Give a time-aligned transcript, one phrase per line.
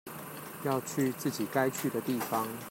[0.63, 2.47] 要去自己該去的地方